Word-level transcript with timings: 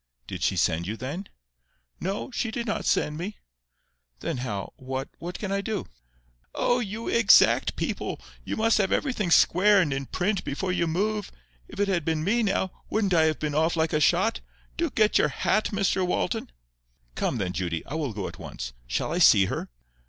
"Did 0.25 0.41
she 0.41 0.55
send 0.57 0.87
you, 0.87 0.97
then?" 0.97 1.27
"No. 1.99 2.31
She 2.31 2.49
did 2.49 2.65
not 2.65 2.85
send 2.87 3.19
me." 3.19 3.37
"Then 4.21 4.37
how—what—what 4.37 5.37
can 5.37 5.51
I 5.51 5.61
do!" 5.61 5.85
"Oh, 6.55 6.79
you 6.79 7.07
exact 7.07 7.75
people! 7.75 8.19
You 8.43 8.57
must 8.57 8.79
have 8.79 8.91
everything 8.91 9.29
square 9.29 9.79
and 9.79 9.93
in 9.93 10.07
print 10.07 10.43
before 10.43 10.71
you 10.71 10.87
move. 10.87 11.31
If 11.67 11.79
it 11.79 11.87
had 11.87 12.03
been 12.03 12.23
me 12.23 12.41
now, 12.41 12.71
wouldn't 12.89 13.13
I 13.13 13.25
have 13.25 13.37
been 13.37 13.53
off 13.53 13.75
like 13.75 13.93
a 13.93 13.99
shot! 13.99 14.41
Do 14.75 14.89
get 14.89 15.19
your 15.19 15.27
hat, 15.29 15.65
Mr 15.65 16.03
Walton." 16.03 16.51
"Come, 17.13 17.37
then, 17.37 17.53
Judy. 17.53 17.85
I 17.85 17.93
will 17.93 18.11
go 18.13 18.27
at 18.27 18.39
once.—Shall 18.39 19.13
I 19.13 19.19
see 19.19 19.45
her?" 19.45 19.69